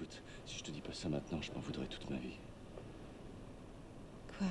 Écoute, 0.00 0.22
si 0.46 0.56
je 0.56 0.64
te 0.64 0.70
dis 0.70 0.80
pas 0.80 0.94
ça 0.94 1.10
maintenant, 1.10 1.42
je 1.42 1.52
m'en 1.52 1.60
voudrais 1.60 1.86
toute 1.86 2.08
ma 2.08 2.16
vie. 2.16 2.38
Quoi? 4.38 4.46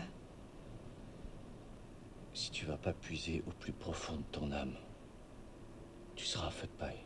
Si 2.36 2.52
tu 2.52 2.68
vas 2.68 2.78
pas 2.78 2.94
puiser 2.94 3.44
au 3.47 3.51
plus 3.54 3.71
profond 3.71 4.17
de 4.17 4.23
ton 4.31 4.51
âme, 4.51 4.75
tu 6.15 6.23
seras 6.23 6.47
un 6.47 6.51
feu 6.51 6.67
de 6.67 6.73
paille. 6.73 7.04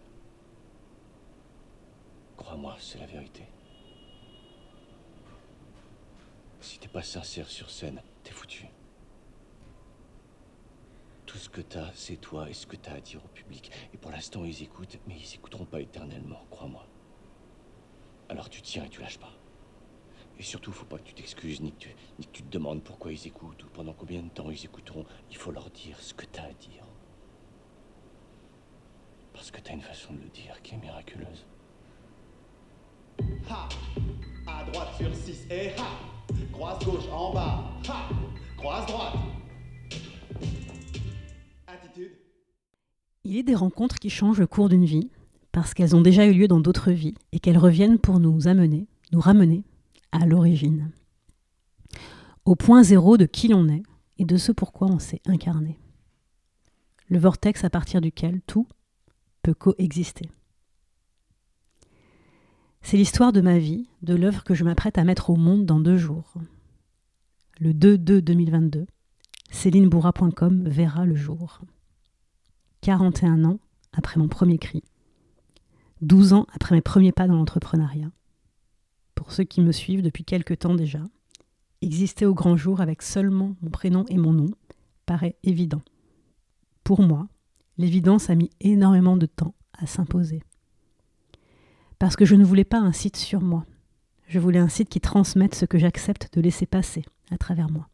Crois-moi, 2.35 2.75
c'est 2.81 2.99
la 2.99 3.05
vérité. 3.05 3.45
Si 6.59 6.79
t'es 6.79 6.89
pas 6.89 7.01
sincère 7.01 7.47
sur 7.47 7.69
scène, 7.69 8.01
t'es 8.25 8.31
foutu. 8.31 8.67
Tout 11.25 11.37
ce 11.37 11.47
que 11.47 11.61
t'as, 11.61 11.93
c'est 11.93 12.17
toi 12.17 12.49
et 12.49 12.53
ce 12.53 12.67
que 12.67 12.75
t'as 12.75 12.95
à 12.95 12.99
dire 12.99 13.23
au 13.23 13.29
public. 13.29 13.71
Et 13.93 13.97
pour 13.97 14.11
l'instant, 14.11 14.43
ils 14.43 14.63
écoutent, 14.63 14.99
mais 15.07 15.15
ils 15.17 15.35
écouteront 15.35 15.65
pas 15.65 15.79
éternellement, 15.79 16.45
crois-moi. 16.51 16.85
Alors 18.33 18.49
tu 18.49 18.63
tiens 18.63 18.83
et 18.85 18.89
tu 18.89 18.99
lâches 18.99 19.19
pas. 19.19 19.31
Et 20.39 20.41
surtout, 20.41 20.71
faut 20.71 20.85
pas 20.85 20.97
que 20.97 21.03
tu 21.03 21.13
t'excuses 21.13 21.61
ni, 21.61 21.71
que 21.71 21.77
tu- 21.81 21.95
ni 22.17 22.25
que 22.25 22.31
tu 22.31 22.41
te 22.41 22.49
demandes 22.49 22.81
pourquoi 22.83 23.11
ils 23.11 23.27
écoutent 23.27 23.63
ou 23.63 23.67
pendant 23.67 23.93
combien 23.93 24.23
de 24.23 24.29
temps 24.29 24.49
ils 24.49 24.65
écouteront. 24.65 25.05
Il 25.29 25.37
faut 25.37 25.51
leur 25.51 25.69
dire 25.69 25.99
ce 25.99 26.15
que 26.15 26.25
t'as 26.25 26.45
à 26.45 26.53
dire. 26.53 26.83
Parce 29.33 29.51
que 29.51 29.61
t'as 29.61 29.73
une 29.73 29.81
façon 29.81 30.13
de 30.13 30.21
le 30.23 30.29
dire 30.29 30.59
qui 30.63 30.73
est 30.73 30.77
miraculeuse. 30.79 31.45
Ha 33.47 33.69
À 34.47 34.63
droite 34.71 34.89
sur 34.97 35.13
6 35.15 35.45
et 35.51 35.69
ha 35.77 35.85
Croise 36.51 36.83
gauche 36.83 37.07
en 37.11 37.31
bas. 37.33 37.63
Ha 37.87 38.09
Croise 38.57 38.87
droite. 38.87 39.13
Attitude. 41.67 42.11
Il 43.23 43.37
est 43.37 43.43
des 43.43 43.53
rencontres 43.55 43.99
qui 43.99 44.09
changent 44.09 44.39
le 44.39 44.47
cours 44.47 44.69
d'une 44.69 44.85
vie, 44.85 45.11
parce 45.53 45.75
qu'elles 45.75 45.95
ont 45.95 46.01
déjà 46.01 46.25
eu 46.25 46.33
lieu 46.33 46.47
dans 46.49 46.59
d'autres 46.59 46.91
vies, 46.91 47.13
et 47.31 47.39
qu'elles 47.39 47.59
reviennent 47.59 47.99
pour 47.99 48.19
nous 48.19 48.47
amener, 48.47 48.87
nous 49.13 49.21
ramener 49.21 49.63
à 50.11 50.25
l'origine. 50.25 50.91
Au 52.43 52.55
point 52.55 52.83
zéro 52.83 53.17
de 53.17 53.25
qui 53.25 53.47
l'on 53.47 53.69
est 53.69 53.83
et 54.17 54.25
de 54.25 54.35
ce 54.35 54.51
pourquoi 54.51 54.87
on 54.87 54.99
s'est 54.99 55.21
incarné. 55.25 55.79
Le 57.07 57.19
vortex 57.19 57.63
à 57.63 57.69
partir 57.69 58.01
duquel 58.01 58.41
tout 58.47 58.67
peut 59.43 59.53
coexister. 59.53 60.29
C'est 62.81 62.97
l'histoire 62.97 63.31
de 63.31 63.41
ma 63.41 63.59
vie, 63.59 63.87
de 64.01 64.15
l'œuvre 64.15 64.43
que 64.43 64.55
je 64.55 64.63
m'apprête 64.63 64.97
à 64.97 65.03
mettre 65.03 65.29
au 65.29 65.35
monde 65.35 65.65
dans 65.65 65.79
deux 65.79 65.97
jours. 65.97 66.33
Le 67.59 67.73
2-2-2022, 67.73 68.87
célinebourra.com 69.51 70.67
verra 70.67 71.05
le 71.05 71.15
jour. 71.15 71.61
41 72.81 73.45
ans 73.45 73.59
après 73.93 74.19
mon 74.19 74.27
premier 74.27 74.57
cri, 74.57 74.83
12 76.03 76.33
ans 76.33 76.45
après 76.53 76.75
mes 76.75 76.81
premiers 76.81 77.11
pas 77.11 77.27
dans 77.27 77.35
l'entrepreneuriat. 77.35 78.11
Pour 79.15 79.31
ceux 79.31 79.43
qui 79.43 79.61
me 79.61 79.71
suivent 79.71 80.01
depuis 80.01 80.25
quelque 80.25 80.53
temps 80.53 80.75
déjà, 80.75 81.01
exister 81.81 82.25
au 82.25 82.33
grand 82.33 82.57
jour 82.57 82.81
avec 82.81 83.01
seulement 83.01 83.55
mon 83.61 83.69
prénom 83.69 84.05
et 84.09 84.17
mon 84.17 84.33
nom 84.33 84.49
paraît 85.05 85.37
évident. 85.43 85.81
Pour 86.83 87.01
moi, 87.01 87.27
l'évidence 87.77 88.29
a 88.29 88.35
mis 88.35 88.49
énormément 88.59 89.17
de 89.17 89.25
temps 89.25 89.55
à 89.77 89.85
s'imposer. 89.85 90.43
Parce 91.99 92.15
que 92.15 92.25
je 92.25 92.35
ne 92.35 92.43
voulais 92.43 92.65
pas 92.65 92.79
un 92.79 92.91
site 92.91 93.17
sur 93.17 93.41
moi. 93.41 93.65
Je 94.27 94.39
voulais 94.39 94.59
un 94.59 94.69
site 94.69 94.89
qui 94.89 94.99
transmette 94.99 95.55
ce 95.55 95.65
que 95.65 95.77
j'accepte 95.77 96.33
de 96.33 96.41
laisser 96.41 96.65
passer 96.65 97.05
à 97.31 97.37
travers 97.37 97.69
moi. 97.69 97.87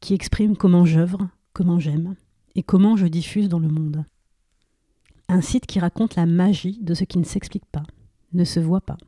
Qui 0.00 0.14
exprime 0.14 0.56
comment 0.56 0.84
j'œuvre, 0.84 1.28
comment 1.52 1.78
j'aime, 1.78 2.16
et 2.54 2.62
comment 2.62 2.96
je 2.96 3.06
diffuse 3.06 3.48
dans 3.48 3.58
le 3.58 3.68
monde. 3.68 4.04
Un 5.28 5.40
site 5.40 5.66
qui 5.66 5.78
raconte 5.78 6.16
la 6.16 6.26
magie 6.26 6.78
de 6.82 6.94
ce 6.94 7.04
qui 7.04 7.18
ne 7.18 7.24
s'explique 7.24 7.66
pas, 7.66 7.82
ne 8.32 8.44
se 8.44 8.60
voit 8.60 8.80
pas, 8.80 8.98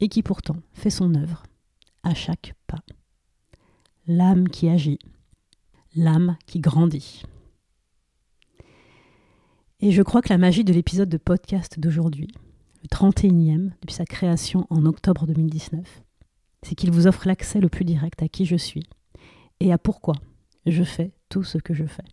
et 0.00 0.08
qui 0.08 0.22
pourtant 0.22 0.56
fait 0.72 0.90
son 0.90 1.14
œuvre 1.14 1.44
à 2.02 2.14
chaque 2.14 2.54
pas. 2.66 2.80
L'âme 4.06 4.48
qui 4.48 4.68
agit, 4.68 4.98
l'âme 5.94 6.36
qui 6.46 6.60
grandit. 6.60 7.22
Et 9.80 9.90
je 9.90 10.02
crois 10.02 10.22
que 10.22 10.28
la 10.28 10.38
magie 10.38 10.64
de 10.64 10.72
l'épisode 10.72 11.08
de 11.08 11.16
podcast 11.16 11.80
d'aujourd'hui, 11.80 12.28
le 12.82 12.88
31e 12.88 13.70
depuis 13.80 13.94
sa 13.94 14.04
création 14.04 14.66
en 14.70 14.86
octobre 14.86 15.26
2019, 15.26 16.02
c'est 16.62 16.74
qu'il 16.74 16.92
vous 16.92 17.06
offre 17.06 17.26
l'accès 17.26 17.60
le 17.60 17.68
plus 17.68 17.84
direct 17.84 18.22
à 18.22 18.28
qui 18.28 18.44
je 18.44 18.56
suis 18.56 18.88
et 19.60 19.72
à 19.72 19.78
pourquoi 19.78 20.14
je 20.66 20.84
fais 20.84 21.12
tout 21.28 21.42
ce 21.42 21.58
que 21.58 21.74
je 21.74 21.84
fais 21.84 22.04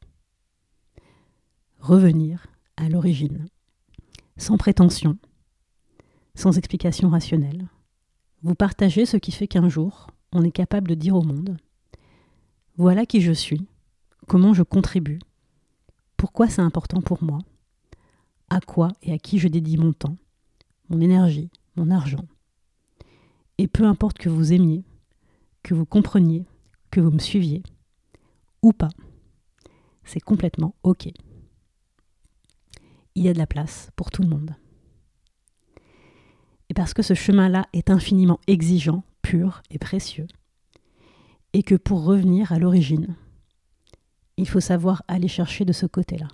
revenir 1.79 2.45
à 2.79 2.87
l'origine, 2.87 3.45
sans 4.37 4.57
prétention, 4.57 5.17
sans 6.33 6.57
explication 6.57 7.09
rationnelle. 7.09 7.67
Vous 8.41 8.55
partagez 8.55 9.05
ce 9.05 9.17
qui 9.17 9.33
fait 9.33 9.47
qu'un 9.47 9.67
jour, 9.67 10.07
on 10.31 10.43
est 10.43 10.51
capable 10.51 10.87
de 10.87 10.95
dire 10.95 11.15
au 11.15 11.21
monde, 11.21 11.57
voilà 12.77 13.05
qui 13.05 13.19
je 13.19 13.33
suis, 13.33 13.67
comment 14.27 14.53
je 14.53 14.63
contribue, 14.63 15.19
pourquoi 16.15 16.47
c'est 16.47 16.61
important 16.61 17.01
pour 17.01 17.21
moi, 17.21 17.39
à 18.49 18.61
quoi 18.61 18.93
et 19.03 19.11
à 19.11 19.17
qui 19.17 19.39
je 19.39 19.49
dédie 19.49 19.77
mon 19.77 19.91
temps, 19.91 20.15
mon 20.87 21.01
énergie, 21.01 21.51
mon 21.75 21.91
argent. 21.91 22.25
Et 23.57 23.67
peu 23.67 23.83
importe 23.83 24.17
que 24.17 24.29
vous 24.29 24.53
aimiez, 24.53 24.85
que 25.63 25.73
vous 25.73 25.85
compreniez, 25.85 26.45
que 26.91 27.01
vous 27.01 27.11
me 27.11 27.19
suiviez, 27.19 27.61
ou 28.61 28.71
pas, 28.71 28.89
c'est 30.05 30.21
complètement 30.21 30.75
OK 30.83 31.09
il 33.19 33.25
y 33.25 33.29
a 33.29 33.33
de 33.33 33.37
la 33.37 33.47
place 33.47 33.91
pour 33.97 34.11
tout 34.11 34.21
le 34.21 34.29
monde. 34.29 34.55
Et 36.69 36.73
parce 36.73 36.93
que 36.93 37.01
ce 37.01 37.13
chemin-là 37.13 37.65
est 37.73 37.89
infiniment 37.89 38.39
exigeant, 38.47 39.03
pur 39.21 39.61
et 39.69 39.77
précieux, 39.77 40.27
et 41.51 41.61
que 41.61 41.75
pour 41.75 42.05
revenir 42.05 42.53
à 42.53 42.59
l'origine, 42.59 43.17
il 44.37 44.47
faut 44.47 44.61
savoir 44.61 45.03
aller 45.09 45.27
chercher 45.27 45.65
de 45.65 45.73
ce 45.73 45.85
côté-là, 45.85 46.29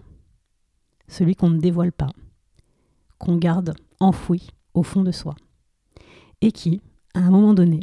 celui 1.07 1.35
qu'on 1.35 1.49
ne 1.49 1.59
dévoile 1.59 1.91
pas, 1.91 2.11
qu'on 3.17 3.37
garde 3.37 3.73
enfoui 3.99 4.51
au 4.75 4.83
fond 4.83 5.01
de 5.01 5.11
soi, 5.11 5.35
et 6.41 6.51
qui, 6.51 6.81
à 7.15 7.21
un 7.21 7.31
moment 7.31 7.55
donné, 7.55 7.79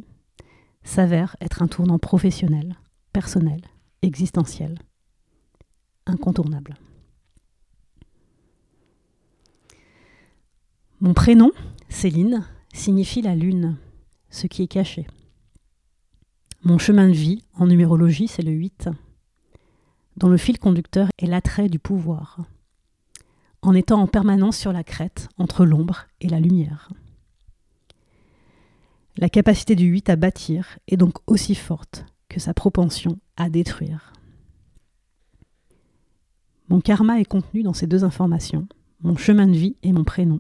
s'avère 0.85 1.35
être 1.41 1.61
un 1.61 1.67
tournant 1.67 1.99
professionnel, 1.99 2.77
personnel, 3.13 3.63
existentiel, 4.03 4.79
incontournable. 6.07 6.77
Mon 11.03 11.15
prénom, 11.15 11.51
Céline, 11.89 12.47
signifie 12.73 13.23
la 13.23 13.35
lune, 13.35 13.77
ce 14.31 14.47
qui 14.47 14.63
est 14.63 14.69
caché. 14.69 15.09
Mon 16.63 16.79
chemin 16.79 17.09
de 17.09 17.13
vie, 17.13 17.43
en 17.55 17.67
numérologie, 17.67 18.29
c'est 18.29 18.43
le 18.43 18.53
8, 18.53 18.89
dont 20.17 20.29
le 20.29 20.37
fil 20.37 20.61
conducteur 20.61 21.09
est 21.19 21.27
l'attrait 21.27 21.69
du 21.69 21.81
pouvoir, 21.81 22.39
en 23.63 23.75
étant 23.75 24.01
en 24.01 24.07
permanence 24.07 24.57
sur 24.57 24.73
la 24.73 24.85
crête 24.85 25.29
entre 25.39 25.65
l'ombre 25.65 26.07
et 26.21 26.29
la 26.29 26.39
lumière. 26.39 26.93
La 29.17 29.29
capacité 29.29 29.75
du 29.75 29.87
8 29.87 30.09
à 30.09 30.15
bâtir 30.15 30.79
est 30.87 30.97
donc 30.97 31.15
aussi 31.27 31.57
forte 31.57 32.05
que 32.29 32.39
sa 32.39 32.55
propension 32.55 33.19
à 33.37 33.51
détruire. 33.51 34.13
Mon 36.69 36.81
karma 36.81 37.19
est 37.19 37.25
contenu 37.25 37.65
dans 37.65 37.75
ces 37.75 37.89
deux 37.89 38.05
informations, 38.05 38.69
mon 39.01 39.17
chemin 39.17 39.49
de 39.49 39.57
vie 39.57 39.75
et 39.83 39.93
mon 39.93 40.05
prénom 40.05 40.39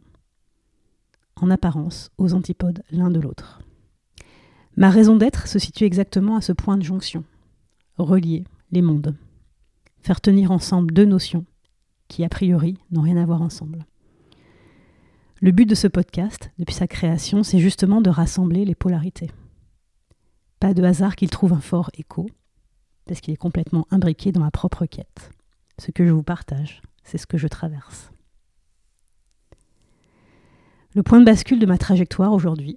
en 1.40 1.50
apparence 1.50 2.10
aux 2.18 2.34
antipodes 2.34 2.82
l'un 2.90 3.10
de 3.10 3.20
l'autre. 3.20 3.60
Ma 4.76 4.90
raison 4.90 5.16
d'être 5.16 5.48
se 5.48 5.58
situe 5.58 5.84
exactement 5.84 6.36
à 6.36 6.40
ce 6.40 6.52
point 6.52 6.76
de 6.76 6.82
jonction, 6.82 7.24
relier 7.98 8.44
les 8.70 8.82
mondes, 8.82 9.14
faire 10.00 10.20
tenir 10.20 10.50
ensemble 10.50 10.92
deux 10.92 11.04
notions 11.04 11.44
qui 12.08 12.24
a 12.24 12.28
priori 12.28 12.76
n'ont 12.90 13.02
rien 13.02 13.16
à 13.16 13.26
voir 13.26 13.42
ensemble. 13.42 13.86
Le 15.40 15.50
but 15.50 15.66
de 15.66 15.74
ce 15.74 15.88
podcast, 15.88 16.50
depuis 16.58 16.74
sa 16.74 16.86
création, 16.86 17.42
c'est 17.42 17.58
justement 17.58 18.00
de 18.00 18.10
rassembler 18.10 18.64
les 18.64 18.74
polarités. 18.76 19.30
Pas 20.60 20.72
de 20.72 20.84
hasard 20.84 21.16
qu'il 21.16 21.30
trouve 21.30 21.52
un 21.52 21.60
fort 21.60 21.90
écho, 21.94 22.28
parce 23.06 23.20
qu'il 23.20 23.34
est 23.34 23.38
complètement 23.38 23.86
imbriqué 23.90 24.30
dans 24.30 24.40
ma 24.40 24.52
propre 24.52 24.86
quête. 24.86 25.30
Ce 25.78 25.90
que 25.90 26.06
je 26.06 26.12
vous 26.12 26.22
partage, 26.22 26.80
c'est 27.02 27.18
ce 27.18 27.26
que 27.26 27.38
je 27.38 27.48
traverse. 27.48 28.11
Le 30.94 31.02
point 31.02 31.20
de 31.20 31.24
bascule 31.24 31.58
de 31.58 31.66
ma 31.66 31.78
trajectoire 31.78 32.32
aujourd'hui, 32.32 32.76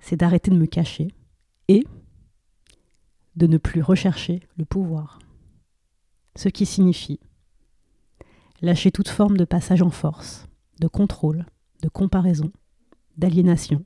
c'est 0.00 0.16
d'arrêter 0.16 0.50
de 0.50 0.56
me 0.56 0.66
cacher 0.66 1.08
et 1.68 1.84
de 3.36 3.46
ne 3.46 3.58
plus 3.58 3.80
rechercher 3.80 4.40
le 4.56 4.64
pouvoir. 4.64 5.20
Ce 6.34 6.48
qui 6.48 6.66
signifie 6.66 7.20
lâcher 8.60 8.90
toute 8.90 9.08
forme 9.08 9.36
de 9.36 9.44
passage 9.44 9.82
en 9.82 9.90
force, 9.90 10.48
de 10.80 10.88
contrôle, 10.88 11.46
de 11.82 11.88
comparaison, 11.88 12.50
d'aliénation, 13.16 13.84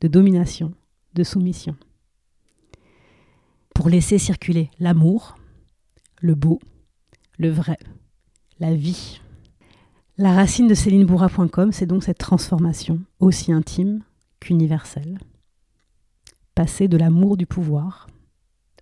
de 0.00 0.08
domination, 0.08 0.74
de 1.14 1.22
soumission. 1.22 1.76
Pour 3.72 3.88
laisser 3.88 4.18
circuler 4.18 4.70
l'amour, 4.80 5.36
le 6.20 6.34
beau, 6.34 6.58
le 7.38 7.50
vrai, 7.50 7.78
la 8.58 8.74
vie. 8.74 9.20
La 10.16 10.32
racine 10.32 10.68
de 10.68 10.74
célinebourra.com, 10.74 11.72
c'est 11.72 11.86
donc 11.86 12.04
cette 12.04 12.18
transformation, 12.18 13.00
aussi 13.18 13.50
intime 13.50 14.04
qu'universel. 14.38 15.18
Passer 16.54 16.86
de 16.86 16.96
l'amour 16.96 17.36
du 17.36 17.46
pouvoir 17.46 18.06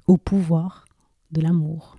au 0.06 0.19
pouvoir 0.19 0.84
de 1.31 1.40
l'amour. 1.40 1.96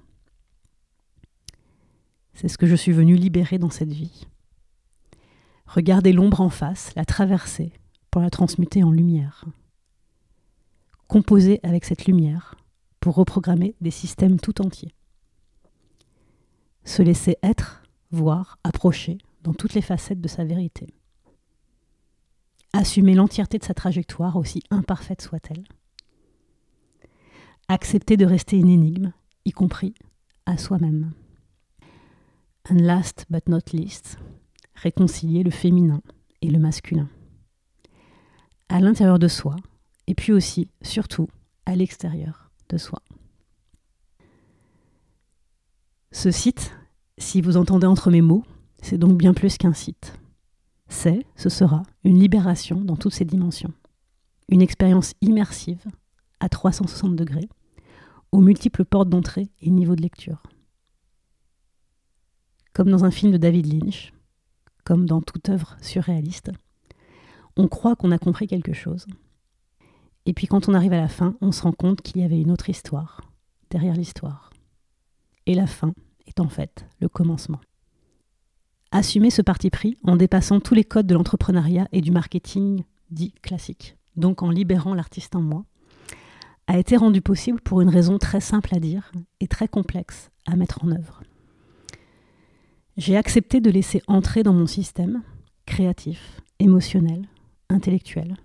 C'est 2.36 2.48
ce 2.48 2.58
que 2.58 2.68
je 2.68 2.76
suis 2.76 2.92
venu 2.92 3.16
libérer 3.16 3.58
dans 3.58 3.70
cette 3.70 3.92
vie. 3.92 4.28
Regarder 5.66 6.14
l'ombre 6.14 6.42
en 6.42 6.50
face, 6.50 6.94
la 6.96 7.06
traverser 7.06 7.72
pour 8.12 8.22
la 8.22 8.30
transmuter 8.30 8.84
en 8.84 8.92
lumière. 8.92 9.46
Composer 11.08 11.60
avec 11.64 11.86
cette 11.86 12.06
lumière 12.06 12.56
pour 13.00 13.16
reprogrammer 13.16 13.76
des 13.82 13.92
systèmes 13.92 14.40
tout 14.40 14.62
entiers. 14.62 14.94
Se 16.86 17.02
laisser 17.02 17.38
être, 17.42 17.83
voir, 18.14 18.60
approcher 18.64 19.18
dans 19.42 19.54
toutes 19.54 19.74
les 19.74 19.82
facettes 19.82 20.22
de 20.22 20.28
sa 20.28 20.46
vérité. 20.46 20.88
Assumer 22.72 23.14
l'entièreté 23.14 23.58
de 23.58 23.64
sa 23.64 23.74
trajectoire, 23.74 24.36
aussi 24.36 24.64
imparfaite 24.70 25.22
soit-elle. 25.22 25.64
Accepter 27.68 28.18
de 28.18 28.26
rester 28.26 28.58
une 28.58 28.70
énigme, 28.70 29.14
y 29.46 29.52
compris 29.52 29.94
à 30.46 30.58
soi-même. 30.58 31.14
And 32.70 32.76
last 32.76 33.26
but 33.30 33.48
not 33.50 33.72
least, 33.74 34.18
réconcilier 34.76 35.44
le 35.44 35.52
féminin 35.52 36.02
et 36.42 36.50
le 36.50 36.60
masculin. 36.60 37.10
À 38.70 38.80
l'intérieur 38.80 39.20
de 39.20 39.28
soi, 39.28 39.56
et 40.08 40.16
puis 40.16 40.34
aussi, 40.34 40.70
surtout, 40.82 41.28
à 41.66 41.76
l'extérieur 41.76 42.52
de 42.70 42.78
soi. 42.78 43.02
Ce 46.12 46.32
site, 46.32 46.74
si 47.24 47.42
vous 47.42 47.58
entendez 47.58 47.88
entre 47.88 48.12
mes 48.12 48.22
mots, 48.22 48.44
c'est 48.82 48.98
donc 48.98 49.18
bien 49.18 49.34
plus 49.34 49.58
qu'un 49.58 49.74
site. 49.74 50.20
C'est, 50.88 51.26
ce 51.36 51.50
sera, 51.50 51.84
une 52.04 52.20
libération 52.20 52.82
dans 52.82 52.98
toutes 52.98 53.14
ses 53.14 53.26
dimensions. 53.26 53.74
Une 54.50 54.62
expérience 54.62 55.14
immersive 55.22 55.84
à 56.40 56.50
360 56.50 57.16
degrés, 57.16 57.50
aux 58.32 58.42
multiples 58.42 58.86
portes 58.86 59.10
d'entrée 59.10 59.50
et 59.62 59.72
niveaux 59.72 59.96
de 59.96 60.02
lecture. 60.02 60.44
Comme 62.74 62.92
dans 62.92 63.06
un 63.06 63.12
film 63.12 63.32
de 63.32 63.38
David 63.38 63.72
Lynch, 63.72 64.14
comme 64.84 65.06
dans 65.06 65.22
toute 65.22 65.50
œuvre 65.50 65.78
surréaliste, 65.82 66.52
on 67.56 67.68
croit 67.68 67.96
qu'on 67.96 68.12
a 68.12 68.18
compris 68.18 68.48
quelque 68.48 68.74
chose. 68.74 69.08
Et 70.26 70.34
puis 70.34 70.48
quand 70.48 70.68
on 70.68 70.74
arrive 70.74 70.94
à 70.94 71.02
la 71.02 71.08
fin, 71.08 71.36
on 71.42 71.52
se 71.52 71.62
rend 71.62 71.72
compte 71.72 72.02
qu'il 72.02 72.22
y 72.22 72.26
avait 72.26 72.42
une 72.42 72.52
autre 72.52 72.70
histoire 72.70 73.22
derrière 73.70 73.96
l'histoire. 73.96 74.50
Et 75.46 75.56
la 75.56 75.68
fin 75.68 75.94
est 76.28 76.40
en 76.40 76.50
fait 76.50 76.86
le 77.00 77.10
commencement. 77.10 77.60
Assumer 78.92 79.32
ce 79.32 79.42
parti 79.42 79.70
pris 79.70 79.98
en 80.04 80.16
dépassant 80.16 80.60
tous 80.60 80.76
les 80.76 80.84
codes 80.84 81.08
de 81.08 81.16
l'entrepreneuriat 81.16 81.88
et 81.92 82.02
du 82.02 82.12
marketing 82.12 82.84
dit 83.10 83.34
classique, 83.42 83.98
donc 84.16 84.44
en 84.44 84.50
libérant 84.50 84.94
l'artiste 84.94 85.36
en 85.36 85.42
moi, 85.42 85.66
a 86.68 86.78
été 86.78 86.96
rendu 86.96 87.22
possible 87.22 87.60
pour 87.60 87.82
une 87.82 87.90
raison 87.90 88.18
très 88.18 88.40
simple 88.40 88.74
à 88.76 88.80
dire 88.80 89.12
et 89.40 89.48
très 89.48 89.68
complexe 89.68 90.30
à 90.46 90.56
mettre 90.56 90.84
en 90.84 90.92
œuvre. 90.92 91.24
J'ai 92.98 93.18
accepté 93.18 93.60
de 93.60 93.72
laisser 93.72 94.02
entrer 94.08 94.44
dans 94.44 94.54
mon 94.54 94.68
système 94.68 95.24
créatif, 95.66 96.42
émotionnel, 96.60 97.28
intellectuel, 97.70 98.38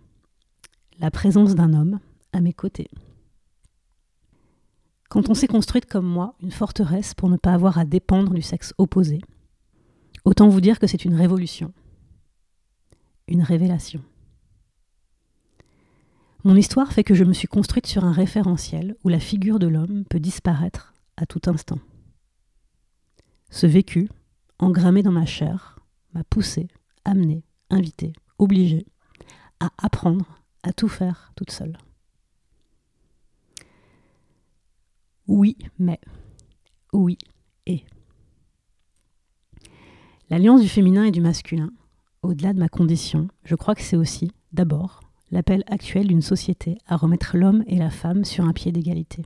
la 0.98 1.10
présence 1.10 1.54
d'un 1.54 1.74
homme 1.74 2.00
à 2.32 2.40
mes 2.40 2.52
côtés. 2.52 2.88
Quand 5.08 5.30
on 5.30 5.34
s'est 5.34 5.46
construite 5.46 5.86
comme 5.86 6.06
moi 6.06 6.34
une 6.40 6.50
forteresse 6.50 7.14
pour 7.14 7.30
ne 7.30 7.38
pas 7.38 7.54
avoir 7.54 7.78
à 7.78 7.86
dépendre 7.86 8.34
du 8.34 8.42
sexe 8.42 8.74
opposé, 8.76 9.20
autant 10.24 10.48
vous 10.48 10.60
dire 10.60 10.78
que 10.78 10.86
c'est 10.86 11.04
une 11.04 11.14
révolution, 11.14 11.72
une 13.26 13.42
révélation. 13.42 14.02
Mon 16.44 16.56
histoire 16.56 16.92
fait 16.92 17.04
que 17.04 17.14
je 17.14 17.24
me 17.24 17.32
suis 17.32 17.48
construite 17.48 17.86
sur 17.86 18.04
un 18.04 18.12
référentiel 18.12 18.96
où 19.02 19.08
la 19.08 19.18
figure 19.18 19.58
de 19.58 19.66
l'homme 19.66 20.04
peut 20.04 20.20
disparaître 20.20 20.94
à 21.16 21.26
tout 21.26 21.40
instant. 21.46 21.78
Ce 23.50 23.66
vécu, 23.66 24.10
engrammé 24.58 25.02
dans 25.02 25.12
ma 25.12 25.26
chair, 25.26 25.78
m'a 26.12 26.22
poussé, 26.24 26.68
amené, 27.04 27.44
invité, 27.70 28.12
obligé 28.38 28.86
à 29.58 29.70
apprendre 29.78 30.38
à 30.62 30.72
tout 30.72 30.88
faire 30.88 31.32
toute 31.34 31.50
seule. 31.50 31.78
Oui, 35.28 35.58
mais. 35.78 36.00
Oui, 36.94 37.18
et. 37.66 37.84
L'alliance 40.30 40.62
du 40.62 40.68
féminin 40.68 41.04
et 41.04 41.10
du 41.10 41.20
masculin, 41.20 41.70
au-delà 42.22 42.54
de 42.54 42.58
ma 42.58 42.70
condition, 42.70 43.28
je 43.44 43.54
crois 43.54 43.74
que 43.74 43.82
c'est 43.82 43.96
aussi, 43.96 44.32
d'abord, 44.52 45.00
l'appel 45.30 45.64
actuel 45.66 46.08
d'une 46.08 46.22
société 46.22 46.78
à 46.86 46.96
remettre 46.96 47.36
l'homme 47.36 47.62
et 47.66 47.76
la 47.76 47.90
femme 47.90 48.24
sur 48.24 48.44
un 48.46 48.54
pied 48.54 48.72
d'égalité. 48.72 49.22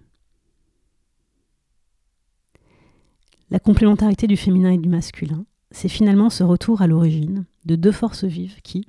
La 3.50 3.60
complémentarité 3.60 4.26
du 4.26 4.36
féminin 4.36 4.72
et 4.72 4.78
du 4.78 4.88
masculin, 4.88 5.44
c'est 5.70 5.88
finalement 5.88 6.30
ce 6.30 6.42
retour 6.42 6.82
à 6.82 6.88
l'origine 6.88 7.44
de 7.64 7.76
deux 7.76 7.92
forces 7.92 8.24
vives 8.24 8.60
qui, 8.62 8.86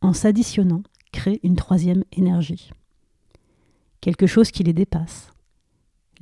en 0.00 0.14
s'additionnant, 0.14 0.82
créent 1.12 1.40
une 1.42 1.56
troisième 1.56 2.04
énergie. 2.12 2.70
Quelque 4.00 4.26
chose 4.26 4.50
qui 4.50 4.62
les 4.62 4.72
dépasse, 4.72 5.33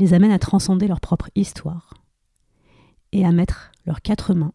les 0.03 0.15
amène 0.15 0.33
à 0.33 0.41
transcender 0.41 0.89
leur 0.89 1.01
propre 1.01 1.31
histoire 1.37 1.95
et 3.13 3.25
à 3.25 3.31
mettre 3.31 3.71
leurs 3.87 4.03
quatre 4.03 4.35
mains 4.35 4.53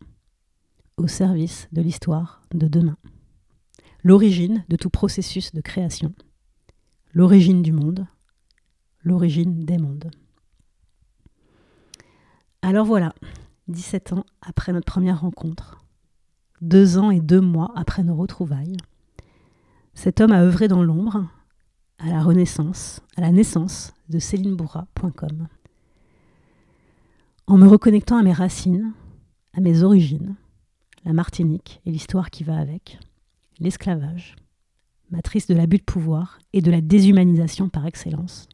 au 0.97 1.07
service 1.07 1.69
de 1.71 1.81
l'histoire 1.81 2.41
de 2.53 2.67
demain. 2.67 2.97
L'origine 4.03 4.65
de 4.67 4.75
tout 4.75 4.89
processus 4.89 5.53
de 5.53 5.61
création, 5.61 6.13
l'origine 7.13 7.61
du 7.61 7.71
monde, 7.71 8.07
l'origine 9.05 9.63
des 9.63 9.77
mondes. 9.77 10.11
Alors 12.61 12.85
voilà, 12.85 13.15
17 13.69 14.11
ans 14.11 14.25
après 14.41 14.73
notre 14.73 14.91
première 14.91 15.21
rencontre, 15.21 15.77
deux 16.59 16.97
ans 16.97 17.09
et 17.09 17.21
deux 17.21 17.39
mois 17.39 17.71
après 17.73 18.03
nos 18.03 18.17
retrouvailles, 18.17 18.75
cet 19.93 20.19
homme 20.19 20.33
a 20.33 20.43
œuvré 20.43 20.67
dans 20.67 20.83
l'ombre 20.83 21.25
à 21.99 22.09
la 22.09 22.21
renaissance, 22.21 23.01
à 23.15 23.21
la 23.21 23.31
naissance 23.31 23.93
de 24.09 24.19
célinebourra.com. 24.19 25.47
En 27.47 27.57
me 27.57 27.67
reconnectant 27.67 28.17
à 28.17 28.23
mes 28.23 28.33
racines, 28.33 28.93
à 29.53 29.61
mes 29.61 29.83
origines, 29.83 30.35
la 31.05 31.13
Martinique 31.13 31.81
et 31.85 31.91
l'histoire 31.91 32.29
qui 32.29 32.43
va 32.43 32.57
avec, 32.57 32.99
l'esclavage, 33.59 34.35
matrice 35.09 35.47
de 35.47 35.55
l'abus 35.55 35.77
de 35.77 35.83
pouvoir 35.83 36.39
et 36.53 36.61
de 36.61 36.69
la 36.69 36.81
déshumanisation 36.81 37.69
par 37.69 37.85
excellence, 37.85 38.47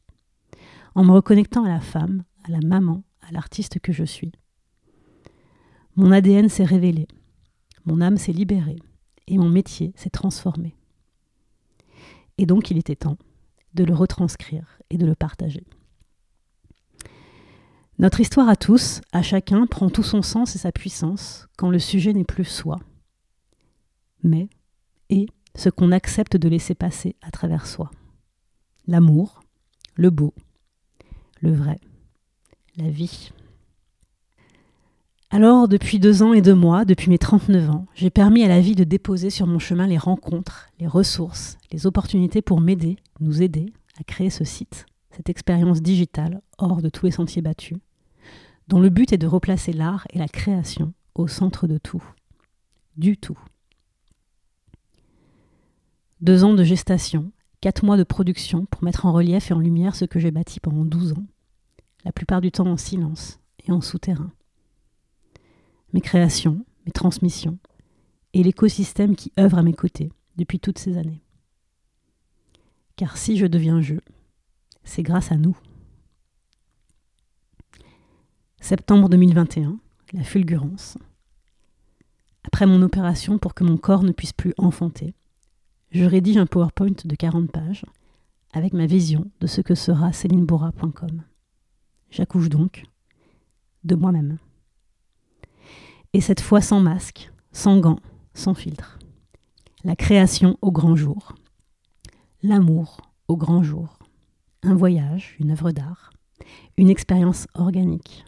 en 0.96 1.04
me 1.04 1.12
reconnectant 1.12 1.66
à 1.66 1.70
la 1.70 1.82
femme, 1.82 2.24
à 2.44 2.52
la 2.52 2.60
maman, 2.60 3.04
à 3.28 3.32
l'artiste 3.32 3.80
que 3.80 3.92
je 3.92 4.04
suis. 4.04 4.32
Mon 5.96 6.12
ADN 6.12 6.48
s'est 6.48 6.64
révélé, 6.64 7.08
mon 7.86 8.00
âme 8.00 8.18
s'est 8.18 8.32
libérée 8.32 8.80
et 9.28 9.38
mon 9.38 9.50
métier 9.50 9.92
s'est 9.96 10.10
transformé. 10.10 10.76
Et 12.38 12.46
donc 12.46 12.72
il 12.72 12.78
était 12.78 12.96
temps 12.96 13.18
de 13.74 13.84
le 13.84 13.94
retranscrire 13.94 14.80
et 14.90 14.98
de 14.98 15.06
le 15.06 15.16
partager. 15.16 15.66
Notre 18.00 18.20
histoire 18.20 18.50
à 18.50 18.56
tous, 18.56 19.02
à 19.12 19.22
chacun, 19.22 19.68
prend 19.68 19.90
tout 19.90 20.04
son 20.04 20.22
sens 20.22 20.56
et 20.56 20.60
sa 20.60 20.72
puissance 20.72 21.48
quand 21.58 21.70
le 21.70 21.80
sujet 21.80 22.14
n'est 22.14 22.24
plus 22.24 22.46
soi, 22.46 22.80
mais 24.24 24.50
et 25.10 25.28
ce 25.56 25.70
qu'on 25.70 25.92
accepte 25.92 26.36
de 26.36 26.50
laisser 26.50 26.74
passer 26.74 27.16
à 27.22 27.30
travers 27.30 27.68
soi. 27.68 27.92
L'amour, 28.88 29.42
le 29.96 30.10
beau, 30.10 30.34
le 31.42 31.54
vrai, 31.54 31.80
la 32.78 32.90
vie. 32.90 33.32
Alors, 35.34 35.68
depuis 35.68 35.98
deux 35.98 36.22
ans 36.22 36.34
et 36.34 36.44
deux 36.44 36.54
mois, 36.54 36.86
depuis 36.86 37.10
mes 37.10 37.18
39 37.18 37.72
ans, 37.72 37.88
j'ai 37.96 38.12
permis 38.12 38.44
à 38.44 38.48
la 38.48 38.62
vie 38.62 38.76
de 38.76 38.84
déposer 38.84 39.32
sur 39.32 39.48
mon 39.48 39.58
chemin 39.58 39.88
les 39.88 39.98
rencontres, 39.98 40.70
les 40.80 40.86
ressources, 40.86 41.58
les 41.72 41.88
opportunités 41.88 42.44
pour 42.44 42.62
m'aider, 42.62 42.98
nous 43.20 43.42
aider 43.42 43.74
à 44.00 44.04
créer 44.04 44.30
ce 44.30 44.44
site, 44.44 44.86
cette 45.10 45.32
expérience 45.32 45.82
digitale 45.82 46.44
hors 46.60 46.84
de 46.84 46.90
tous 46.90 47.08
les 47.08 47.12
sentiers 47.12 47.42
battus, 47.42 47.80
dont 48.68 48.80
le 48.80 48.90
but 48.90 49.12
est 49.12 49.18
de 49.18 49.26
replacer 49.26 49.74
l'art 49.74 50.06
et 50.14 50.20
la 50.20 50.28
création 50.28 50.94
au 51.16 51.28
centre 51.28 51.66
de 51.66 51.80
tout. 51.80 52.04
Du 52.98 53.18
tout. 53.18 53.40
Deux 56.22 56.44
ans 56.44 56.54
de 56.54 56.64
gestation, 56.64 57.32
quatre 57.60 57.84
mois 57.84 57.98
de 57.98 58.04
production 58.04 58.68
pour 58.68 58.84
mettre 58.84 59.08
en 59.08 59.12
relief 59.12 59.50
et 59.50 59.56
en 59.56 59.60
lumière 59.60 59.96
ce 59.96 60.06
que 60.06 60.20
j'ai 60.20 60.30
bâti 60.30 60.60
pendant 60.60 60.86
douze 60.86 61.14
ans, 61.14 61.26
la 62.06 62.12
plupart 62.12 62.40
du 62.40 62.52
temps 62.52 62.68
en 62.68 62.78
silence 62.78 63.40
et 63.66 63.72
en 63.72 63.82
souterrain. 63.82 64.32
Mes 65.94 66.02
créations, 66.02 66.66
mes 66.86 66.92
transmissions 66.92 67.58
et 68.34 68.44
l'écosystème 68.44 69.16
qui 69.16 69.32
œuvre 69.40 69.58
à 69.58 69.64
mes 69.64 69.74
côtés 69.74 70.12
depuis 70.38 70.60
toutes 70.60 70.80
ces 70.80 70.98
années. 70.98 71.22
Car 72.96 73.18
si 73.18 73.38
je 73.38 73.46
deviens 73.46 73.82
je, 73.82 73.96
c'est 74.84 75.04
grâce 75.04 75.32
à 75.32 75.38
nous. 75.38 75.58
Septembre 78.60 79.10
2021, 79.10 79.78
la 80.14 80.24
fulgurance. 80.24 80.98
Après 82.44 82.66
mon 82.66 82.82
opération 82.82 83.38
pour 83.38 83.54
que 83.54 83.64
mon 83.64 83.78
corps 83.78 84.04
ne 84.04 84.12
puisse 84.12 84.34
plus 84.34 84.54
enfanter, 84.58 85.14
je 85.92 86.06
rédige 86.06 86.38
un 86.38 86.46
PowerPoint 86.46 86.96
de 87.06 87.16
40 87.16 87.52
pages 87.52 87.86
avec 88.52 88.74
ma 88.74 88.86
vision 88.86 89.30
de 89.42 89.48
ce 89.48 89.62
que 89.62 89.76
sera 89.76 90.14
célinebourra.com. 90.14 91.24
J'accouche 92.10 92.50
donc 92.50 92.84
de 93.84 93.96
moi-même. 93.96 94.38
Et 96.14 96.22
cette 96.22 96.42
fois 96.42 96.62
sans 96.62 96.80
masque, 96.80 97.32
sans 97.52 97.80
gants, 97.80 98.00
sans 98.36 98.54
filtre. 98.54 99.00
La 99.84 99.96
création 99.96 100.58
au 100.62 100.72
grand 100.72 100.96
jour. 100.96 101.34
L'amour 102.44 103.02
au 103.28 103.36
grand 103.36 103.64
jour. 103.64 103.98
Un 104.62 104.76
voyage, 104.76 105.36
une 105.40 105.52
œuvre 105.52 105.72
d'art, 105.72 106.12
une 106.78 106.90
expérience 106.90 107.48
organique. 107.56 108.26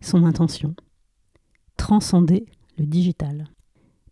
Son 0.00 0.24
intention, 0.24 0.74
transcender 1.76 2.46
le 2.78 2.86
digital, 2.86 3.46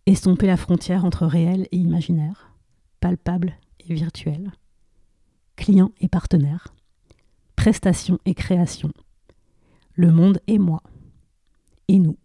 estomper 0.07 0.47
la 0.47 0.57
frontière 0.57 1.05
entre 1.05 1.27
réel 1.27 1.67
et 1.73 1.77
imaginaire, 1.77 2.53
palpable 3.01 3.55
et 3.81 3.95
virtuel, 3.95 4.53
client 5.57 5.91
et 6.01 6.09
partenaire, 6.09 6.69
prestation 7.57 8.19
et 8.27 8.35
création, 8.35 8.93
le 9.95 10.13
monde 10.13 10.41
et 10.47 10.59
moi, 10.59 10.83
nous. 11.99 12.17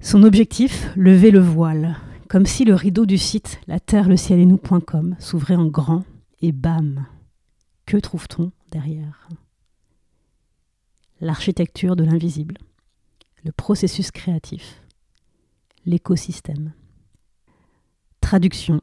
Son 0.00 0.22
objectif, 0.22 0.90
lever 0.94 1.30
le 1.30 1.40
voile, 1.40 1.96
comme 2.28 2.46
si 2.46 2.64
le 2.64 2.74
rideau 2.74 3.06
du 3.06 3.18
site 3.18 3.60
la 3.66 3.80
terre, 3.80 4.08
le 4.08 4.16
ciel 4.16 4.38
et 4.38 4.46
nous.com 4.46 5.16
s'ouvrait 5.18 5.56
en 5.56 5.66
grand 5.66 6.04
et 6.40 6.52
bam. 6.52 7.06
Que 7.86 7.96
trouve-t-on 7.96 8.52
derrière? 8.70 9.28
L'architecture 11.20 11.96
de 11.96 12.04
l'invisible, 12.04 12.58
le 13.42 13.52
processus 13.52 14.10
créatif, 14.10 14.82
l'écosystème. 15.86 16.72
Traduction 18.20 18.80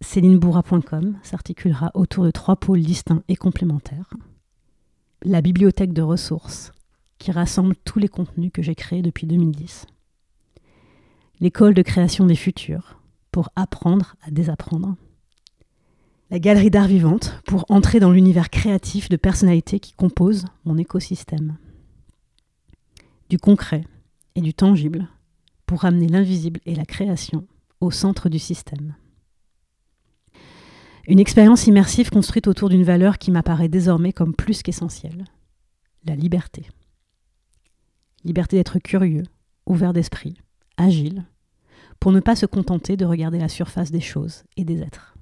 célinebourra.com 0.00 1.18
s'articulera 1.22 1.90
autour 1.94 2.24
de 2.24 2.30
trois 2.30 2.56
pôles 2.56 2.80
distincts 2.80 3.22
et 3.28 3.36
complémentaires. 3.36 4.14
La 5.22 5.42
bibliothèque 5.42 5.92
de 5.92 6.02
ressources, 6.02 6.72
qui 7.18 7.32
rassemble 7.32 7.76
tous 7.84 7.98
les 7.98 8.08
contenus 8.08 8.50
que 8.52 8.62
j'ai 8.62 8.74
créés 8.74 9.02
depuis 9.02 9.26
2010. 9.26 9.86
L'école 11.40 11.74
de 11.74 11.82
création 11.82 12.26
des 12.26 12.36
futurs, 12.36 13.00
pour 13.30 13.50
apprendre 13.56 14.16
à 14.22 14.30
désapprendre. 14.30 14.96
La 16.30 16.38
galerie 16.38 16.70
d'art 16.70 16.88
vivante, 16.88 17.40
pour 17.46 17.64
entrer 17.68 18.00
dans 18.00 18.10
l'univers 18.10 18.50
créatif 18.50 19.08
de 19.08 19.16
personnalités 19.16 19.80
qui 19.80 19.92
composent 19.92 20.46
mon 20.64 20.76
écosystème. 20.76 21.56
Du 23.28 23.38
concret 23.38 23.84
et 24.34 24.40
du 24.40 24.54
tangible, 24.54 25.08
pour 25.66 25.82
ramener 25.82 26.08
l'invisible 26.08 26.60
et 26.66 26.74
la 26.74 26.84
création 26.84 27.46
au 27.80 27.90
centre 27.90 28.28
du 28.28 28.38
système. 28.38 28.96
Une 31.06 31.20
expérience 31.20 31.66
immersive 31.66 32.10
construite 32.10 32.48
autour 32.48 32.68
d'une 32.68 32.84
valeur 32.84 33.18
qui 33.18 33.30
m'apparaît 33.30 33.68
désormais 33.68 34.12
comme 34.12 34.34
plus 34.34 34.62
qu'essentielle, 34.62 35.24
la 36.04 36.14
liberté. 36.14 36.66
Liberté 38.24 38.56
d'être 38.56 38.78
curieux, 38.78 39.24
ouvert 39.66 39.92
d'esprit, 39.92 40.34
agile, 40.76 41.24
pour 42.00 42.12
ne 42.12 42.20
pas 42.20 42.36
se 42.36 42.46
contenter 42.46 42.96
de 42.96 43.04
regarder 43.04 43.38
la 43.38 43.48
surface 43.48 43.90
des 43.90 44.00
choses 44.00 44.44
et 44.56 44.64
des 44.64 44.80
êtres. 44.80 45.16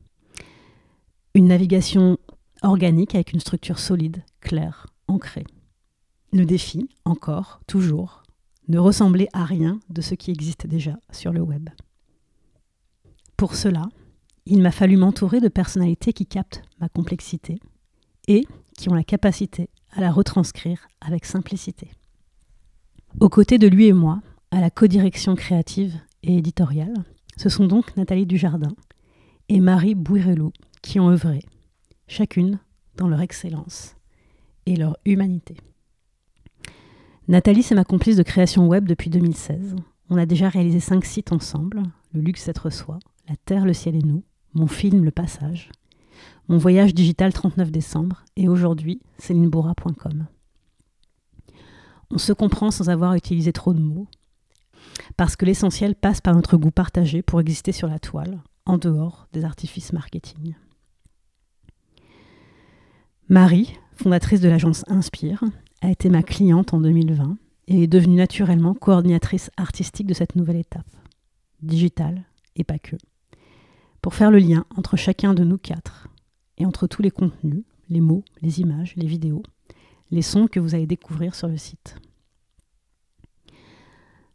Une 1.34 1.48
navigation 1.48 2.18
organique 2.62 3.14
avec 3.14 3.32
une 3.32 3.40
structure 3.40 3.78
solide, 3.78 4.22
claire, 4.40 4.86
ancrée. 5.08 5.46
Le 6.32 6.44
défi, 6.44 6.88
encore, 7.04 7.60
toujours, 7.66 8.22
ne 8.68 8.78
ressembler 8.78 9.28
à 9.32 9.44
rien 9.44 9.80
de 9.90 10.00
ce 10.00 10.14
qui 10.14 10.30
existe 10.30 10.66
déjà 10.66 10.98
sur 11.10 11.32
le 11.32 11.40
web. 11.40 11.68
Pour 13.36 13.54
cela, 13.54 13.88
il 14.46 14.62
m'a 14.62 14.70
fallu 14.70 14.96
m'entourer 14.96 15.40
de 15.40 15.48
personnalités 15.48 16.12
qui 16.12 16.26
captent 16.26 16.62
ma 16.80 16.88
complexité 16.88 17.58
et 18.28 18.46
qui 18.76 18.88
ont 18.88 18.94
la 18.94 19.04
capacité 19.04 19.68
à 19.92 20.00
la 20.00 20.10
retranscrire 20.10 20.88
avec 21.00 21.24
simplicité. 21.24 21.90
Aux 23.18 23.30
côtés 23.30 23.56
de 23.56 23.66
lui 23.66 23.86
et 23.86 23.94
moi, 23.94 24.20
à 24.50 24.60
la 24.60 24.68
codirection 24.68 25.34
créative 25.36 25.94
et 26.22 26.36
éditoriale, 26.36 26.92
ce 27.38 27.48
sont 27.48 27.66
donc 27.66 27.96
Nathalie 27.96 28.26
Dujardin 28.26 28.76
et 29.48 29.60
Marie 29.60 29.94
Bouirelou 29.94 30.52
qui 30.82 31.00
ont 31.00 31.08
œuvré, 31.08 31.40
chacune 32.08 32.58
dans 32.98 33.08
leur 33.08 33.22
excellence 33.22 33.96
et 34.66 34.76
leur 34.76 34.98
humanité. 35.06 35.56
Nathalie, 37.26 37.62
c'est 37.62 37.74
ma 37.74 37.84
complice 37.84 38.16
de 38.16 38.22
création 38.22 38.68
web 38.68 38.86
depuis 38.86 39.08
2016. 39.08 39.76
On 40.10 40.18
a 40.18 40.26
déjà 40.26 40.50
réalisé 40.50 40.78
cinq 40.78 41.06
sites 41.06 41.32
ensemble, 41.32 41.84
Le 42.12 42.20
luxe 42.20 42.44
d'être 42.44 42.68
soi, 42.68 42.98
La 43.30 43.36
Terre, 43.46 43.64
le 43.64 43.72
ciel 43.72 43.96
et 43.96 44.02
nous, 44.02 44.24
mon 44.52 44.66
film 44.66 45.04
Le 45.04 45.10
Passage, 45.10 45.70
mon 46.48 46.58
voyage 46.58 46.92
digital 46.92 47.32
39 47.32 47.70
décembre 47.70 48.24
et 48.36 48.46
aujourd'hui 48.46 49.00
célinebourra.com. 49.18 50.26
On 52.10 52.18
se 52.18 52.32
comprend 52.32 52.70
sans 52.70 52.88
avoir 52.88 53.14
utilisé 53.14 53.52
trop 53.52 53.74
de 53.74 53.80
mots, 53.80 54.06
parce 55.16 55.36
que 55.36 55.44
l'essentiel 55.44 55.94
passe 55.94 56.20
par 56.20 56.34
notre 56.34 56.56
goût 56.56 56.70
partagé 56.70 57.22
pour 57.22 57.40
exister 57.40 57.72
sur 57.72 57.88
la 57.88 57.98
toile, 57.98 58.40
en 58.64 58.78
dehors 58.78 59.28
des 59.32 59.44
artifices 59.44 59.92
marketing. 59.92 60.54
Marie, 63.28 63.76
fondatrice 63.94 64.40
de 64.40 64.48
l'agence 64.48 64.84
Inspire, 64.88 65.42
a 65.82 65.90
été 65.90 66.08
ma 66.08 66.22
cliente 66.22 66.72
en 66.74 66.80
2020 66.80 67.36
et 67.68 67.82
est 67.82 67.88
devenue 67.88 68.16
naturellement 68.16 68.74
coordinatrice 68.74 69.50
artistique 69.56 70.06
de 70.06 70.14
cette 70.14 70.36
nouvelle 70.36 70.56
étape, 70.56 70.86
digitale 71.60 72.24
et 72.54 72.64
pas 72.64 72.78
que 72.78 72.96
pour 74.06 74.14
faire 74.14 74.30
le 74.30 74.38
lien 74.38 74.64
entre 74.76 74.96
chacun 74.96 75.34
de 75.34 75.42
nous 75.42 75.58
quatre 75.58 76.06
et 76.58 76.64
entre 76.64 76.86
tous 76.86 77.02
les 77.02 77.10
contenus, 77.10 77.64
les 77.88 78.00
mots, 78.00 78.22
les 78.40 78.60
images, 78.60 78.94
les 78.94 79.08
vidéos, 79.08 79.42
les 80.10 80.22
sons 80.22 80.46
que 80.46 80.60
vous 80.60 80.74
allez 80.74 80.86
découvrir 80.86 81.34
sur 81.34 81.48
le 81.48 81.56
site. 81.56 81.96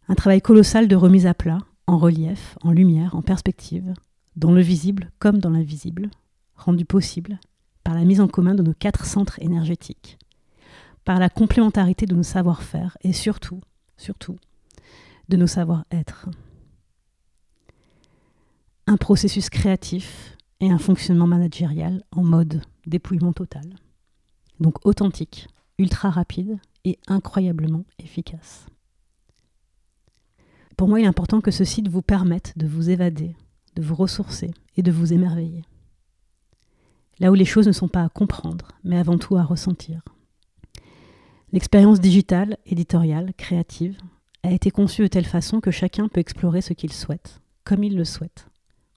Un 0.07 0.15
travail 0.15 0.41
colossal 0.41 0.87
de 0.87 0.95
remise 0.95 1.25
à 1.25 1.33
plat, 1.33 1.59
en 1.87 1.97
relief, 1.97 2.57
en 2.61 2.71
lumière, 2.71 3.15
en 3.15 3.21
perspective, 3.21 3.93
dans 4.35 4.51
le 4.51 4.61
visible 4.61 5.11
comme 5.19 5.39
dans 5.39 5.49
l'invisible, 5.49 6.09
rendu 6.55 6.85
possible 6.85 7.39
par 7.83 7.95
la 7.95 8.03
mise 8.03 8.21
en 8.21 8.27
commun 8.27 8.55
de 8.55 8.63
nos 8.63 8.73
quatre 8.73 9.05
centres 9.05 9.41
énergétiques, 9.41 10.17
par 11.05 11.19
la 11.19 11.29
complémentarité 11.29 12.05
de 12.05 12.15
nos 12.15 12.23
savoir-faire 12.23 12.97
et 13.01 13.13
surtout, 13.13 13.61
surtout, 13.97 14.37
de 15.29 15.37
nos 15.37 15.47
savoir-être 15.47 16.27
un 18.91 18.97
processus 18.97 19.49
créatif 19.49 20.35
et 20.59 20.69
un 20.69 20.77
fonctionnement 20.77 21.27
managérial 21.27 22.03
en 22.11 22.23
mode 22.23 22.61
dépouillement 22.85 23.31
total. 23.31 23.63
Donc 24.59 24.85
authentique, 24.85 25.47
ultra 25.81 26.09
rapide 26.11 26.59
et 26.85 26.99
incroyablement 27.07 27.85
efficace. 27.99 28.67
Pour 30.77 30.87
moi, 30.87 30.99
il 30.99 31.03
est 31.03 31.07
important 31.07 31.41
que 31.41 31.51
ce 31.51 31.63
site 31.63 31.87
vous 31.87 32.01
permette 32.01 32.57
de 32.57 32.67
vous 32.67 32.89
évader, 32.89 33.35
de 33.75 33.81
vous 33.81 33.95
ressourcer 33.95 34.51
et 34.77 34.83
de 34.83 34.91
vous 34.91 35.11
émerveiller. 35.11 35.63
Là 37.19 37.31
où 37.31 37.33
les 37.33 37.45
choses 37.45 37.67
ne 37.67 37.71
sont 37.71 37.87
pas 37.87 38.03
à 38.03 38.09
comprendre, 38.09 38.69
mais 38.83 38.97
avant 38.97 39.17
tout 39.17 39.35
à 39.35 39.43
ressentir. 39.43 40.01
L'expérience 41.51 41.99
digitale, 41.99 42.57
éditoriale, 42.65 43.33
créative, 43.37 43.97
a 44.43 44.51
été 44.51 44.71
conçue 44.71 45.03
de 45.03 45.07
telle 45.07 45.25
façon 45.25 45.61
que 45.61 45.71
chacun 45.71 46.07
peut 46.07 46.19
explorer 46.19 46.61
ce 46.61 46.73
qu'il 46.73 46.93
souhaite, 46.93 47.41
comme 47.63 47.83
il 47.83 47.95
le 47.95 48.05
souhaite, 48.05 48.47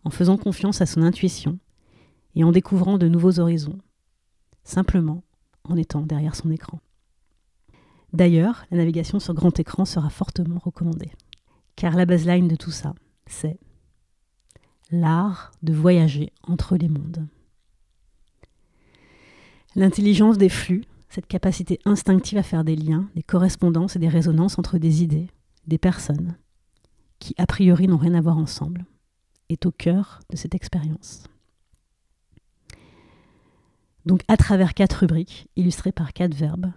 en 0.05 0.11
faisant 0.11 0.37
confiance 0.37 0.81
à 0.81 0.87
son 0.87 1.03
intuition 1.03 1.59
et 2.35 2.45
en 2.45 2.53
découvrant 2.53 2.99
de 2.99 3.09
nouveaux 3.09 3.41
horizons, 3.41 3.79
simplement 4.63 5.23
en 5.69 5.77
étant 5.77 6.03
derrière 6.03 6.37
son 6.37 6.51
écran. 6.51 6.81
D'ailleurs, 8.13 8.65
la 8.71 8.79
navigation 8.79 9.19
sur 9.19 9.35
grand 9.35 9.59
écran 9.59 9.85
sera 9.85 10.09
fortement 10.09 10.59
recommandée, 10.59 11.11
car 11.77 11.97
la 11.97 12.07
baseline 12.07 12.49
de 12.49 12.57
tout 12.57 12.71
ça, 12.71 12.95
c'est 13.27 13.59
l'art 14.91 15.51
de 15.63 15.73
voyager 15.73 16.33
entre 16.45 16.77
les 16.77 16.89
mondes. 16.89 17.27
L'intelligence 19.75 20.39
des 20.39 20.49
flux, 20.49 20.85
cette 21.09 21.27
capacité 21.27 21.81
instinctive 21.85 22.39
à 22.39 22.45
faire 22.45 22.65
des 22.65 22.77
liens, 22.77 23.09
des 23.17 23.23
correspondances 23.23 23.97
et 23.97 23.99
des 23.99 24.09
résonances 24.09 24.59
entre 24.59 24.79
des 24.79 25.03
idées, 25.03 25.29
des 25.67 25.79
personnes, 25.79 26.37
qui 27.19 27.35
a 27.39 27.47
priori 27.47 27.89
n'ont 27.89 27.97
rien 27.97 28.15
à 28.15 28.21
voir 28.21 28.39
ensemble, 28.39 28.85
est 29.49 29.67
au 29.67 29.73
cœur 29.73 30.21
de 30.31 30.37
cette 30.37 30.55
expérience. 30.55 31.25
Donc 34.07 34.23
à 34.29 34.37
travers 34.37 34.75
quatre 34.75 35.01
rubriques, 35.01 35.49
illustrées 35.57 35.93
par 35.93 36.13
quatre 36.13 36.35
verbes, 36.35 36.73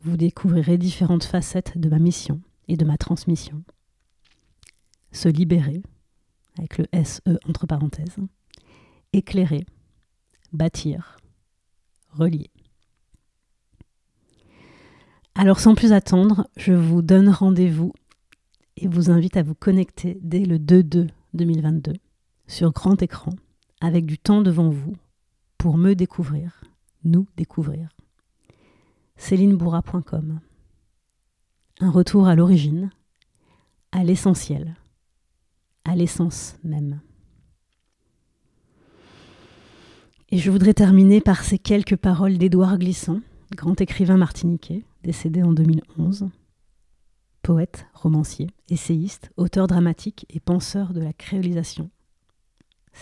vous 0.00 0.16
découvrirez 0.16 0.78
différentes 0.78 1.24
facettes 1.24 1.76
de 1.76 1.88
ma 1.88 1.98
mission 1.98 2.40
et 2.68 2.76
de 2.76 2.84
ma 2.84 2.96
transmission. 2.96 3.62
Se 5.10 5.28
libérer, 5.28 5.82
avec 6.58 6.78
le 6.78 6.86
SE 7.04 7.38
entre 7.48 7.66
parenthèses, 7.66 8.18
éclairer, 9.12 9.64
bâtir, 10.52 11.16
relier. 12.10 12.50
Alors 15.34 15.60
sans 15.60 15.74
plus 15.74 15.92
attendre, 15.92 16.48
je 16.56 16.72
vous 16.72 17.02
donne 17.02 17.28
rendez-vous 17.28 17.92
et 18.76 18.88
vous 18.88 19.10
invite 19.10 19.36
à 19.36 19.42
vous 19.42 19.54
connecter 19.54 20.18
dès 20.20 20.44
le 20.44 20.58
2-2 20.58 21.08
2022, 21.34 21.94
sur 22.46 22.72
grand 22.72 23.00
écran, 23.02 23.32
avec 23.80 24.06
du 24.06 24.18
temps 24.18 24.42
devant 24.42 24.70
vous, 24.70 24.94
pour 25.58 25.76
me 25.76 25.94
découvrir, 25.94 26.62
nous 27.04 27.26
découvrir. 27.36 27.88
CélineBourra.com 29.16 30.40
Un 31.80 31.90
retour 31.90 32.28
à 32.28 32.36
l'origine, 32.36 32.90
à 33.90 34.04
l'essentiel, 34.04 34.76
à 35.84 35.96
l'essence 35.96 36.56
même. 36.62 37.00
Et 40.30 40.38
je 40.38 40.50
voudrais 40.50 40.74
terminer 40.74 41.20
par 41.20 41.42
ces 41.42 41.58
quelques 41.58 41.96
paroles 41.96 42.38
d'Édouard 42.38 42.78
Glissant, 42.78 43.20
grand 43.56 43.80
écrivain 43.80 44.16
martiniquais, 44.16 44.84
décédé 45.02 45.42
en 45.42 45.52
2011. 45.52 46.28
Poète, 47.42 47.86
romancier, 47.94 48.48
essayiste, 48.68 49.32
auteur 49.36 49.66
dramatique 49.66 50.26
et 50.28 50.38
penseur 50.38 50.92
de 50.92 51.00
la 51.00 51.12
créolisation. 51.12 51.90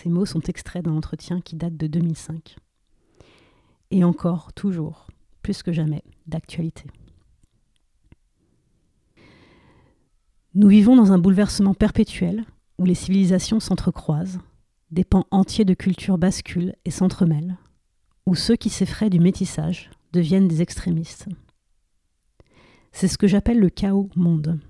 Ces 0.02 0.10
mots 0.10 0.26
sont 0.26 0.40
extraits 0.40 0.84
d'un 0.84 0.94
entretien 0.94 1.40
qui 1.40 1.56
date 1.56 1.76
de 1.78 1.86
2005. 1.86 2.56
Et 3.90 4.04
encore, 4.04 4.52
toujours, 4.52 5.06
plus 5.40 5.62
que 5.62 5.72
jamais, 5.72 6.02
d'actualité. 6.26 6.84
Nous 10.54 10.68
vivons 10.68 10.96
dans 10.96 11.12
un 11.12 11.18
bouleversement 11.18 11.72
perpétuel 11.72 12.44
où 12.78 12.84
les 12.84 12.94
civilisations 12.94 13.58
s'entrecroisent, 13.58 14.38
des 14.90 15.04
pans 15.04 15.26
entiers 15.30 15.64
de 15.64 15.72
culture 15.72 16.18
basculent 16.18 16.74
et 16.84 16.90
s'entremêlent, 16.90 17.56
où 18.26 18.34
ceux 18.34 18.56
qui 18.56 18.68
s'effraient 18.68 19.08
du 19.08 19.18
métissage 19.18 19.90
deviennent 20.12 20.48
des 20.48 20.60
extrémistes. 20.60 21.26
C'est 22.92 23.08
ce 23.08 23.16
que 23.16 23.26
j'appelle 23.26 23.60
le 23.60 23.70
chaos 23.70 24.10
monde. 24.14 24.60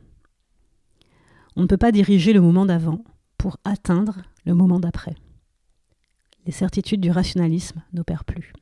On 1.57 1.63
ne 1.63 1.67
peut 1.67 1.77
pas 1.77 1.91
diriger 1.91 2.33
le 2.33 2.41
moment 2.41 2.65
d'avant 2.65 3.03
pour 3.39 3.57
atteindre 3.65 4.23
le 4.47 4.55
moment 4.55 4.81
d'après. 4.81 5.17
Les 6.47 6.53
certitudes 6.53 7.01
du 7.01 7.11
rationalisme 7.11 7.83
n'opèrent 7.93 8.25
plus. 8.25 8.53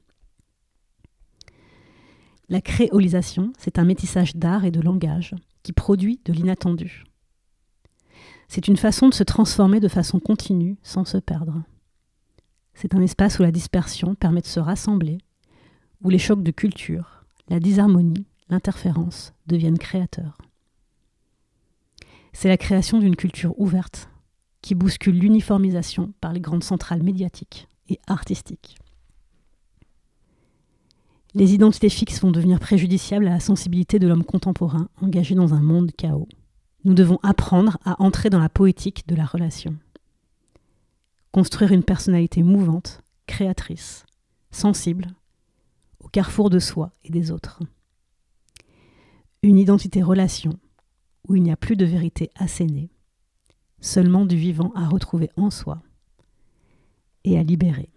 La 2.49 2.61
créolisation, 2.61 3.53
c'est 3.59 3.79
un 3.79 3.85
métissage 3.85 4.35
d'art 4.35 4.65
et 4.65 4.71
de 4.71 4.81
langage 4.81 5.35
qui 5.63 5.73
produit 5.73 6.21
de 6.25 6.33
l'inattendu. 6.33 7.05
C'est 8.49 8.69
une 8.69 8.77
façon 8.77 9.09
de 9.09 9.15
se 9.15 9.23
transformer 9.23 9.81
de 9.81 9.89
façon 9.89 10.21
continue 10.21 10.77
sans 10.83 11.05
se 11.05 11.19
perdre. 11.19 11.63
C'est 12.75 12.95
un 12.95 13.01
espace 13.01 13.39
où 13.39 13.43
la 13.43 13.53
dispersion 13.53 14.15
permet 14.15 14.41
de 14.41 14.47
se 14.47 14.61
rassembler, 14.61 15.19
où 16.03 16.11
les 16.11 16.19
chocs 16.19 16.43
de 16.43 16.51
culture, 16.51 17.25
la 17.49 17.61
disharmonie, 17.61 18.27
l'interférence 18.49 19.33
deviennent 19.47 19.79
créateurs. 19.79 20.39
C'est 22.33 22.49
la 22.49 22.57
création 22.57 22.99
d'une 22.99 23.17
culture 23.17 23.59
ouverte 23.59 24.09
qui 24.65 24.75
bouscule 24.75 25.19
l'uniformisation 25.19 26.15
par 26.23 26.33
les 26.33 26.41
grandes 26.41 26.65
centrales 26.65 27.03
médiatiques 27.03 27.69
et 27.91 28.01
artistiques. 28.07 28.79
Les 31.35 31.53
identités 31.53 31.91
fixes 31.91 32.21
vont 32.23 32.31
devenir 32.31 32.61
préjudiciables 32.61 33.27
à 33.27 33.33
la 33.33 33.41
sensibilité 33.41 33.99
de 33.99 34.09
l'homme 34.09 34.25
contemporain 34.25 34.89
engagé 35.03 35.35
dans 35.35 35.53
un 35.53 35.61
monde 35.61 35.93
chaos 35.97 36.29
nous 36.85 36.95
devons 36.95 37.19
apprendre 37.23 37.79
à 37.85 38.01
entrer 38.03 38.31
dans 38.31 38.39
la 38.39 38.49
poétique 38.49 39.09
de 39.09 39.15
la 39.15 39.25
relation. 39.25 39.77
Construire 41.33 41.73
une 41.73 41.83
personnalité 41.83 42.43
mouvante, 42.43 43.01
créatrice, 43.27 44.05
sensible, 44.51 45.09
au 46.01 46.09
carrefour 46.09 46.51
de 46.51 46.59
soi 46.59 46.93
et 47.03 47.11
des 47.11 47.31
autres. 47.31 47.61
Une 49.43 49.59
identité 49.59 50.03
relation 50.03 50.59
où 51.27 51.37
il 51.37 51.43
n'y 51.43 51.51
a 51.53 51.57
plus 51.57 51.77
de 51.77 51.87
vérité 51.87 52.31
assénée, 52.37 52.91
seulement 53.85 54.25
du 54.25 54.37
vivant 54.37 54.73
à 54.75 54.89
retrouver 54.89 55.31
en 55.37 55.51
soi 55.51 55.83
et 57.25 57.39
à 57.39 57.43
libérer. 57.43 57.91